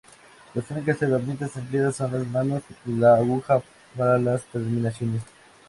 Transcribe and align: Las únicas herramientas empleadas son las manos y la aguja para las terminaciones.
Las 0.55 0.71
únicas 0.71 0.99
herramientas 1.03 1.55
empleadas 1.57 1.97
son 1.97 2.11
las 2.11 2.25
manos 2.25 2.63
y 2.87 2.93
la 2.93 3.17
aguja 3.17 3.61
para 3.95 4.17
las 4.17 4.43
terminaciones. 4.45 5.21